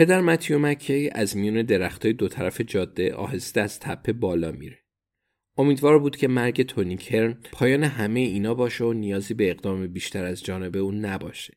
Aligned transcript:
پدر 0.00 0.20
متیو 0.20 0.58
مکی 0.58 1.10
از 1.12 1.36
میون 1.36 1.62
درختای 1.62 2.12
دو 2.12 2.28
طرف 2.28 2.60
جاده 2.60 3.14
آهسته 3.14 3.60
از 3.60 3.80
تپه 3.80 4.12
بالا 4.12 4.52
میره. 4.52 4.78
امیدوار 5.56 5.98
بود 5.98 6.16
که 6.16 6.28
مرگ 6.28 6.62
تونی 6.62 6.96
کرن 6.96 7.40
پایان 7.52 7.84
همه 7.84 8.20
اینا 8.20 8.54
باشه 8.54 8.84
و 8.84 8.92
نیازی 8.92 9.34
به 9.34 9.50
اقدام 9.50 9.86
بیشتر 9.86 10.24
از 10.24 10.44
جانب 10.44 10.76
اون 10.76 11.04
نباشه. 11.04 11.56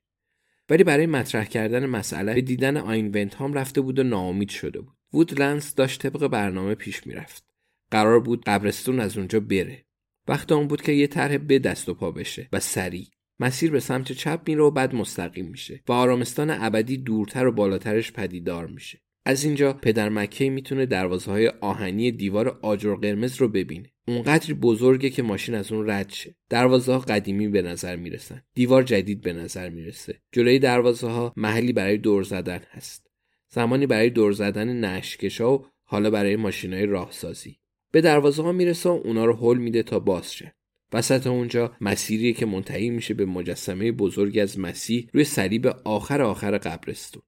ولی 0.70 0.84
برای 0.84 1.06
مطرح 1.06 1.46
کردن 1.46 1.86
مسئله 1.86 2.34
به 2.34 2.42
دیدن 2.42 2.78
آین 2.78 3.08
ونت 3.08 3.42
رفته 3.42 3.82
بود 3.82 4.00
و 4.00 4.04
ناامید 4.04 4.50
شده 4.50 4.82
بود. 4.82 4.96
وودلندز 5.14 5.76
داشت 5.76 6.02
طبق 6.02 6.28
برنامه 6.28 6.76
پیش 6.76 7.08
می‌رفت. 7.08 7.46
قرار 7.92 8.20
بود 8.20 8.44
قبرستون 8.46 9.00
از 9.00 9.18
اونجا 9.18 9.40
بره. 9.40 9.86
وقت 10.28 10.52
اون 10.52 10.68
بود 10.68 10.82
که 10.82 10.92
یه 10.92 11.08
طرح 11.08 11.38
به 11.38 11.60
دست 11.60 11.90
و 11.90 11.94
پا 11.94 12.12
بشه 12.12 12.50
و 12.54 12.60
سریع 12.60 13.08
مسیر 13.40 13.72
به 13.72 13.80
سمت 13.80 14.12
چپ 14.12 14.42
میره 14.48 14.62
و 14.62 14.72
بعد 14.72 14.96
مستقیم 14.96 15.46
میشه 15.46 15.84
و 15.88 15.92
آرامستان 15.92 16.50
ابدی 16.50 16.98
دورتر 16.98 17.48
و 17.48 17.52
بالاترش 17.52 18.12
پدیدار 18.12 18.68
میشه. 18.68 19.00
از 19.26 19.44
اینجا 19.44 19.74
پدر 19.74 20.10
مکی 20.10 20.50
می‌تونه 20.50 20.86
دروازه 20.86 21.32
های 21.32 21.48
آهنی 21.48 22.12
دیوار 22.12 22.60
آجر 22.62 22.96
قرمز 22.96 23.36
رو 23.36 23.48
ببینه. 23.48 23.90
اونقدر 24.08 24.54
بزرگه 24.54 25.10
که 25.10 25.24
ماشین 25.24 25.56
از 25.56 25.72
اون 25.72 25.90
رد 25.90 26.10
شه. 26.10 26.36
دروازه 26.50 26.94
ها 26.94 27.00
قدیمی 27.00 27.48
به 27.48 27.62
نظر 27.62 27.96
می‌رسن. 27.96 28.42
دیوار 28.54 28.84
جدید 28.84 29.22
به 29.22 29.34
نظر 29.34 29.70
می‌رسه. 29.70 30.22
جلوی 30.32 30.60
دروازه 30.60 31.08
ها 31.08 31.34
محلی 31.38 31.74
برای 31.74 31.98
دور 31.98 32.24
زدن 32.24 32.62
هست. 32.72 33.08
زمانی 33.50 33.88
برای 33.88 34.10
دور 34.10 34.32
زدن 34.32 34.86
نشکشا 34.86 35.54
و 35.54 35.66
حالا 35.84 36.10
برای 36.10 36.36
ماشینای 36.36 36.86
راهسازی. 36.86 37.58
به 37.92 38.02
دروازه 38.02 38.44
ها 38.44 38.52
می‌رسه 38.52 38.90
و 38.90 39.02
اونا 39.06 39.26
رو 39.26 39.36
هل 39.36 39.58
میده 39.58 39.84
تا 39.84 40.00
باز 40.00 40.34
شه. 40.34 40.56
وسط 40.94 41.28
اونجا 41.28 41.76
مسیریه 41.82 42.34
که 42.34 42.46
منتهی 42.46 42.90
میشه 42.90 43.14
به 43.14 43.26
مجسمه 43.26 43.92
بزرگی 43.92 44.40
از 44.40 44.60
مسیح 44.60 45.10
روی 45.14 45.24
صلیب 45.24 45.68
آخر 45.68 46.22
آخر 46.22 46.58
قبرستون. 46.58 47.24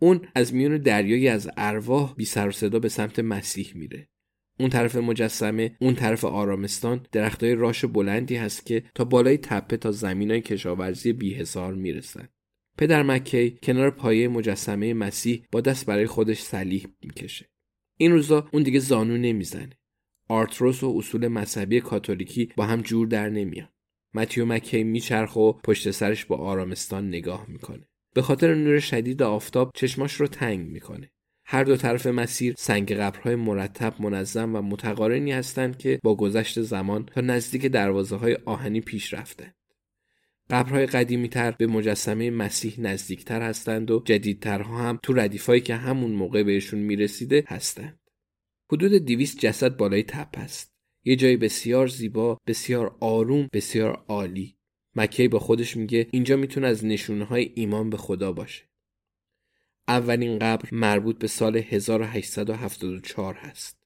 اون 0.00 0.28
از 0.34 0.54
میون 0.54 0.78
دریایی 0.78 1.28
از 1.28 1.50
ارواح 1.56 2.14
بی 2.14 2.24
سر 2.24 2.50
صدا 2.50 2.78
به 2.78 2.88
سمت 2.88 3.18
مسیح 3.18 3.72
میره. 3.74 4.08
اون 4.60 4.70
طرف 4.70 4.96
مجسمه 4.96 5.76
اون 5.80 5.94
طرف 5.94 6.24
آرامستان 6.24 7.06
درختای 7.12 7.54
راش 7.54 7.84
بلندی 7.84 8.36
هست 8.36 8.66
که 8.66 8.82
تا 8.94 9.04
بالای 9.04 9.38
تپه 9.38 9.76
تا 9.76 9.92
زمینای 9.92 10.40
کشاورزی 10.40 11.12
بیحصار 11.12 11.74
می‌رسن. 11.74 12.28
پدر 12.78 13.02
مکی 13.02 13.58
کنار 13.62 13.90
پایه 13.90 14.28
مجسمه 14.28 14.94
مسیح 14.94 15.44
با 15.52 15.60
دست 15.60 15.86
برای 15.86 16.06
خودش 16.06 16.40
سلیح 16.40 16.86
می‌کشه. 17.02 17.50
این 17.96 18.12
روزا 18.12 18.48
اون 18.52 18.62
دیگه 18.62 18.78
زانو 18.78 19.16
نمی‌زنه. 19.16 19.78
آرتروس 20.28 20.82
و 20.82 20.94
اصول 20.98 21.28
مذهبی 21.28 21.80
کاتولیکی 21.80 22.48
با 22.56 22.66
هم 22.66 22.82
جور 22.82 23.06
در 23.06 23.28
نمیان 23.28 23.68
متیو 24.14 24.46
مکی 24.46 24.84
میچرخ 24.84 25.36
و 25.36 25.52
پشت 25.52 25.90
سرش 25.90 26.24
با 26.24 26.36
آرامستان 26.36 27.08
نگاه 27.08 27.46
می‌کنه 27.48 27.88
به 28.14 28.22
خاطر 28.22 28.54
نور 28.54 28.78
شدید 28.78 29.22
آفتاب 29.22 29.70
چشماش 29.74 30.14
رو 30.14 30.26
تنگ 30.26 30.68
می‌کنه 30.68 31.10
هر 31.48 31.64
دو 31.64 31.76
طرف 31.76 32.06
مسیر 32.06 32.54
سنگ 32.58 32.92
قبرهای 32.92 33.34
مرتب 33.34 33.94
منظم 34.02 34.56
و 34.56 34.62
متقارنی 34.62 35.32
هستند 35.32 35.78
که 35.78 36.00
با 36.02 36.14
گذشت 36.14 36.60
زمان 36.60 37.06
تا 37.06 37.20
نزدیک 37.20 37.66
دروازه 37.66 38.16
های 38.16 38.38
آهنی 38.44 38.80
پیش 38.80 39.14
رفتند. 39.14 39.54
قبرهای 40.50 40.86
قدیمی 40.86 41.28
تر 41.28 41.50
به 41.50 41.66
مجسمه 41.66 42.30
مسیح 42.30 42.80
نزدیکتر 42.80 43.42
هستند 43.42 43.90
و 43.90 44.02
جدیدترها 44.04 44.78
هم 44.78 44.98
تو 45.02 45.12
ردیفایی 45.12 45.60
که 45.60 45.74
همون 45.74 46.10
موقع 46.10 46.42
بهشون 46.42 46.80
می‌رسیده 46.80 47.44
هستند. 47.46 48.00
حدود 48.72 49.04
دیویست 49.04 49.38
جسد 49.38 49.76
بالای 49.76 50.02
تپ 50.02 50.38
است. 50.38 50.74
یه 51.04 51.16
جای 51.16 51.36
بسیار 51.36 51.86
زیبا، 51.86 52.38
بسیار 52.46 52.96
آروم، 53.00 53.48
بسیار 53.52 54.04
عالی. 54.08 54.56
مکی 54.96 55.28
با 55.28 55.38
خودش 55.38 55.76
میگه 55.76 56.06
اینجا 56.10 56.36
می‌تونه 56.36 56.66
از 56.66 56.84
نشونه 56.84 57.24
های 57.24 57.52
ایمان 57.54 57.90
به 57.90 57.96
خدا 57.96 58.32
باشه. 58.32 58.64
اولین 59.88 60.38
قبر 60.38 60.68
مربوط 60.72 61.18
به 61.18 61.26
سال 61.26 61.56
1874 61.56 63.34
هست. 63.34 63.78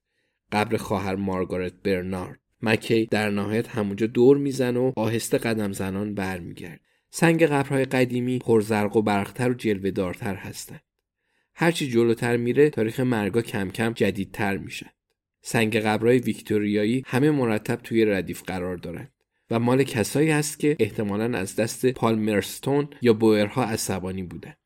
قبر 0.51 0.77
خواهر 0.77 1.15
مارگارت 1.15 1.73
برنارد. 1.73 2.39
مکی 2.61 3.05
در 3.05 3.29
نهایت 3.29 3.67
همونجا 3.67 4.07
دور 4.07 4.37
میزن 4.37 4.77
و 4.77 4.91
آهسته 4.95 5.37
قدم 5.37 5.71
زنان 5.71 6.13
برمیگرد. 6.13 6.81
سنگ 7.09 7.43
قبرهای 7.43 7.85
قدیمی 7.85 8.39
پرزرق 8.39 8.95
و 8.95 9.01
برختر 9.01 9.49
و 9.49 9.53
جلوه 9.53 9.91
دارتر 9.91 10.35
هستند. 10.35 10.81
هرچی 11.61 11.87
جلوتر 11.87 12.37
میره 12.37 12.69
تاریخ 12.69 12.99
مرگا 12.99 13.41
کم 13.41 13.69
کم 13.69 13.93
جدیدتر 13.93 14.57
میشه. 14.57 14.93
سنگ 15.41 15.77
قبرهای 15.77 16.19
ویکتوریایی 16.19 17.03
همه 17.05 17.31
مرتب 17.31 17.75
توی 17.75 18.05
ردیف 18.05 18.43
قرار 18.43 18.77
دارند 18.77 19.11
و 19.51 19.59
مال 19.59 19.83
کسایی 19.83 20.29
هست 20.29 20.59
که 20.59 20.75
احتمالا 20.79 21.37
از 21.37 21.55
دست 21.55 21.85
پالمرستون 21.85 22.87
یا 23.01 23.13
بوئرها 23.13 23.65
عصبانی 23.65 24.23
بودند. 24.23 24.57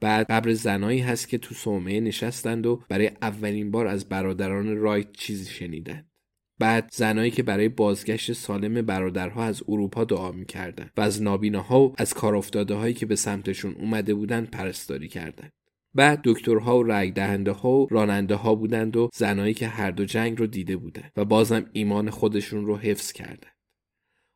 بعد 0.00 0.26
قبر 0.30 0.52
زنایی 0.52 1.00
هست 1.00 1.28
که 1.28 1.38
تو 1.38 1.54
صومعه 1.54 2.00
نشستند 2.00 2.66
و 2.66 2.82
برای 2.88 3.10
اولین 3.22 3.70
بار 3.70 3.86
از 3.86 4.08
برادران 4.08 4.76
رایت 4.76 5.12
چیزی 5.12 5.50
شنیدند. 5.50 6.10
بعد 6.58 6.90
زنایی 6.92 7.30
که 7.30 7.42
برای 7.42 7.68
بازگشت 7.68 8.32
سالم 8.32 8.82
برادرها 8.82 9.44
از 9.44 9.62
اروپا 9.68 10.04
دعا 10.04 10.32
می‌کردند 10.32 10.90
و 10.96 11.00
از 11.00 11.22
نابیناها 11.22 11.80
و 11.80 11.94
از 11.98 12.14
کار 12.14 12.36
افتاده 12.36 12.74
هایی 12.74 12.94
که 12.94 13.06
به 13.06 13.16
سمتشون 13.16 13.74
اومده 13.74 14.14
بودند 14.14 14.50
پرستاری 14.50 15.08
کردند. 15.08 15.52
بعد 15.96 16.20
دکترها 16.24 16.78
و 16.78 16.82
رای 16.82 17.10
دهنده 17.10 17.52
ها 17.52 17.70
و 17.70 17.86
راننده 17.90 18.34
ها 18.34 18.54
بودند 18.54 18.96
و 18.96 19.08
زنایی 19.14 19.54
که 19.54 19.66
هر 19.66 19.90
دو 19.90 20.04
جنگ 20.04 20.38
رو 20.38 20.46
دیده 20.46 20.76
بودند 20.76 21.12
و 21.16 21.24
بازم 21.24 21.70
ایمان 21.72 22.10
خودشون 22.10 22.66
رو 22.66 22.76
حفظ 22.76 23.12
کردند. 23.12 23.56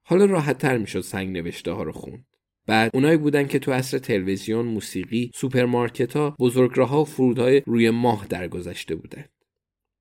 حالا 0.03 0.25
راحت 0.25 0.59
تر 0.59 0.79
می‌شد 0.79 1.01
سنگ 1.01 1.37
نوشته 1.37 1.73
ها 1.73 1.83
رو 1.83 1.93
خوند. 1.93 2.27
بعد 2.67 2.91
اونایی 2.95 3.17
بودن 3.17 3.47
که 3.47 3.59
تو 3.59 3.73
عصر 3.73 3.99
تلویزیون، 3.99 4.67
موسیقی، 4.67 5.31
سوپرمارکت 5.35 6.17
ها، 6.17 6.37
بزرگراه 6.39 7.01
و 7.01 7.05
فرودهای 7.05 7.63
روی 7.67 7.91
ماه 7.91 8.27
درگذشته 8.27 8.95
بودند. 8.95 9.31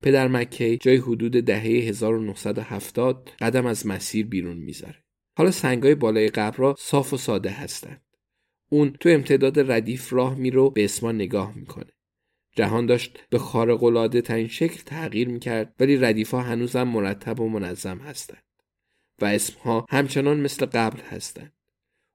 پدر 0.02 0.28
مکی 0.28 0.76
جایی 0.76 0.96
حدود 0.96 1.32
دهه 1.32 1.62
1970 1.62 3.30
قدم 3.40 3.66
از 3.66 3.86
مسیر 3.86 4.26
بیرون 4.26 4.56
می‌ذاره. 4.56 5.04
حالا 5.36 5.50
سنگای 5.50 5.94
بالای 5.94 6.28
قبرها 6.28 6.74
صاف 6.78 7.12
و 7.12 7.16
ساده 7.16 7.50
هستند. 7.50 8.02
اون 8.72 8.92
تو 9.00 9.08
امتداد 9.08 9.72
ردیف 9.72 10.12
راه 10.12 10.34
میرو 10.34 10.70
به 10.70 10.84
اسما 10.84 11.12
نگاه 11.12 11.56
می‌کنه. 11.56 11.92
جهان 12.56 12.86
داشت 12.86 13.18
به 13.30 13.38
خارق 13.38 13.82
العاده 13.82 14.20
ترین 14.20 14.48
شکل 14.48 14.82
تغییر 14.86 15.28
می‌کرد 15.28 15.74
ولی 15.80 15.96
ردیف 15.96 16.30
ها 16.30 16.40
هنوزم 16.40 16.82
مرتب 16.82 17.40
و 17.40 17.48
منظم 17.48 17.98
هستند 17.98 18.42
و 19.22 19.24
اسمها 19.24 19.86
همچنان 19.90 20.40
مثل 20.40 20.66
قبل 20.66 21.00
هستند. 21.00 21.52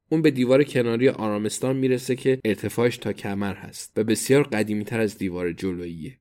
اون 0.10 0.22
به 0.22 0.31
دیوار 0.31 0.63
کناری 0.63 1.10
آرامستان 1.10 1.75
می‌رسه 1.75 2.16
که 2.16 2.40
ارتفاعش 2.46 2.98
تا 2.98 3.13
کمر 3.13 3.56
هست 3.56 3.94
و 3.96 4.04
بسیار 4.04 4.44
قدیمی 4.44 4.84
تر 4.84 5.00
از 5.00 5.18
دیوار 5.18 5.52
جلوییه. 5.52 6.19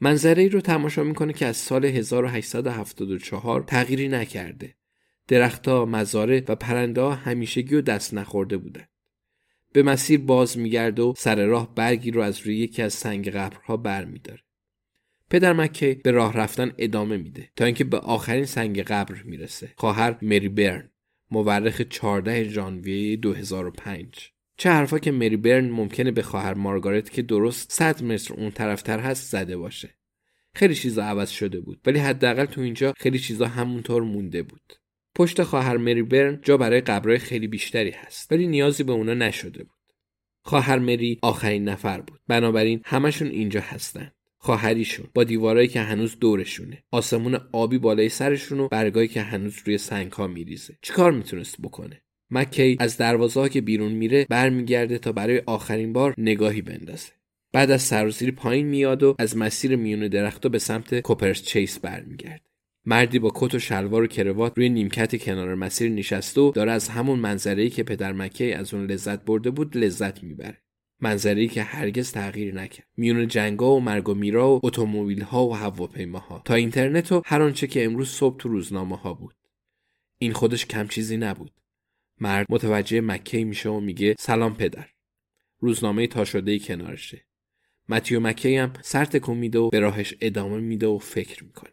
منظره 0.00 0.42
ای 0.42 0.48
رو 0.48 0.60
تماشا 0.60 1.04
می‌کنه 1.04 1.32
که 1.32 1.46
از 1.46 1.56
سال 1.56 1.84
1874 1.84 3.62
تغییری 3.62 4.08
نکرده. 4.08 4.74
درختها، 5.28 5.84
مزاره 5.84 6.44
و 6.48 6.54
پرنده 6.54 7.00
ها 7.00 7.14
همیشگی 7.14 7.74
و 7.74 7.80
دست 7.80 8.14
نخورده 8.14 8.56
بودن. 8.56 8.86
به 9.74 9.82
مسیر 9.82 10.20
باز 10.20 10.58
میگرده 10.58 11.02
و 11.02 11.14
سر 11.16 11.46
راه 11.46 11.74
برگی 11.74 12.10
رو 12.10 12.20
از 12.20 12.40
روی 12.40 12.56
یکی 12.56 12.82
از 12.82 12.94
سنگ 12.94 13.30
قبرها 13.30 13.76
بر 13.76 14.04
میداره. 14.04 14.40
پدر 15.30 15.52
مکی 15.52 15.94
به 15.94 16.10
راه 16.10 16.32
رفتن 16.32 16.72
ادامه 16.78 17.16
میده 17.16 17.50
تا 17.56 17.64
اینکه 17.64 17.84
به 17.84 17.98
آخرین 17.98 18.44
سنگ 18.44 18.82
قبر 18.82 19.22
می‌رسه. 19.22 19.72
خواهر 19.76 20.18
مری 20.22 20.48
برن 20.48 20.90
مورخ 21.30 21.80
14 21.80 22.44
ژانویه 22.44 23.16
2005 23.16 24.30
چه 24.56 24.70
حرفا 24.70 24.98
که 24.98 25.12
مری 25.12 25.36
برن 25.36 25.70
ممکنه 25.70 26.10
به 26.10 26.22
خواهر 26.22 26.54
مارگارت 26.54 27.10
که 27.10 27.22
درست 27.22 27.72
100 27.72 28.02
متر 28.02 28.34
اون 28.34 28.50
طرفتر 28.50 29.00
هست 29.00 29.30
زده 29.30 29.56
باشه. 29.56 29.94
خیلی 30.54 30.74
چیزا 30.74 31.04
عوض 31.04 31.30
شده 31.30 31.60
بود 31.60 31.80
ولی 31.86 31.98
حداقل 31.98 32.44
تو 32.44 32.60
اینجا 32.60 32.94
خیلی 32.96 33.18
چیزا 33.18 33.46
همونطور 33.46 34.02
مونده 34.02 34.42
بود. 34.42 34.74
پشت 35.14 35.42
خواهر 35.42 35.76
مری 35.76 36.02
برن 36.02 36.40
جا 36.42 36.56
برای 36.56 36.80
قبرهای 36.80 37.18
خیلی 37.18 37.46
بیشتری 37.46 37.90
هست 37.90 38.32
ولی 38.32 38.46
نیازی 38.46 38.82
به 38.82 38.92
اونا 38.92 39.14
نشده 39.14 39.64
بود. 39.64 39.74
خواهر 40.42 40.78
مری 40.78 41.18
آخرین 41.22 41.68
نفر 41.68 42.00
بود. 42.00 42.20
بنابراین 42.28 42.80
همشون 42.84 43.28
اینجا 43.28 43.60
هستن. 43.60 44.10
خواهریشون 44.44 45.06
با 45.14 45.24
دیوارایی 45.24 45.68
که 45.68 45.80
هنوز 45.80 46.18
دورشونه 46.18 46.82
آسمون 46.90 47.40
آبی 47.52 47.78
بالای 47.78 48.08
سرشون 48.08 48.60
و 48.60 48.68
برگایی 48.68 49.08
که 49.08 49.22
هنوز 49.22 49.58
روی 49.64 49.78
سنگ 49.78 50.12
ها 50.12 50.26
میریزه 50.26 50.74
چیکار 50.82 51.12
می‌تونست 51.12 51.56
بکنه 51.62 52.02
مکی 52.30 52.76
از 52.80 52.96
دروازه 52.96 53.48
که 53.48 53.60
بیرون 53.60 53.92
میره 53.92 54.26
برمیگرده 54.30 54.98
تا 54.98 55.12
برای 55.12 55.42
آخرین 55.46 55.92
بار 55.92 56.14
نگاهی 56.18 56.62
بندازه 56.62 57.12
بعد 57.52 57.70
از 57.70 57.82
سرازیری 57.82 58.32
پایین 58.32 58.66
میاد 58.66 59.02
و 59.02 59.14
از 59.18 59.36
مسیر 59.36 59.76
میون 59.76 60.08
درختها 60.08 60.48
به 60.48 60.58
سمت 60.58 61.00
کوپرس 61.00 61.42
چیس 61.42 61.78
برمیگرده 61.78 62.53
مردی 62.86 63.18
با 63.18 63.32
کت 63.34 63.54
و 63.54 63.58
شلوار 63.58 64.02
و 64.02 64.06
کروات 64.06 64.52
روی 64.56 64.68
نیمکت 64.68 65.22
کنار 65.22 65.54
مسیر 65.54 65.90
نشسته 65.90 66.40
و 66.40 66.52
داره 66.54 66.72
از 66.72 66.88
همون 66.88 67.18
منظره‌ای 67.18 67.70
که 67.70 67.82
پدر 67.82 68.12
مکی 68.12 68.52
از 68.52 68.74
اون 68.74 68.86
لذت 68.86 69.24
برده 69.24 69.50
بود 69.50 69.76
لذت 69.76 70.22
می‌بره. 70.22 70.62
منظری 71.00 71.48
که 71.48 71.62
هرگز 71.62 72.12
تغییر 72.12 72.54
نکرد. 72.54 72.88
میون 72.96 73.28
جنگا 73.28 73.76
و 73.76 73.80
مرگ 73.80 74.08
و 74.08 74.14
میرا 74.14 74.50
و 74.50 74.60
اتومبیل 74.62 75.22
ها 75.22 75.46
و 75.46 75.56
هواپیماها. 75.56 76.42
تا 76.44 76.54
اینترنت 76.54 77.12
و 77.12 77.22
هر 77.26 77.42
آنچه 77.42 77.66
که 77.66 77.84
امروز 77.84 78.08
صبح 78.08 78.36
تو 78.36 78.48
روزنامه 78.48 78.96
ها 78.96 79.14
بود. 79.14 79.34
این 80.18 80.32
خودش 80.32 80.66
کم 80.66 80.88
چیزی 80.88 81.16
نبود. 81.16 81.52
مرد 82.20 82.46
متوجه 82.48 83.00
مکه 83.00 83.44
میشه 83.44 83.68
و 83.68 83.80
میگه 83.80 84.14
سلام 84.18 84.56
پدر. 84.56 84.86
روزنامه 85.58 86.06
تا 86.06 86.24
شده 86.24 86.58
کنارشه. 86.58 87.26
متیو 87.88 88.20
مکی 88.20 88.56
هم 88.56 88.72
سر 88.82 89.04
تکون 89.04 89.36
میده 89.36 89.58
و 89.58 89.70
به 89.70 89.80
راهش 89.80 90.14
ادامه 90.20 90.60
میده 90.60 90.86
و 90.86 90.98
فکر 90.98 91.44
می‌کنه. 91.44 91.72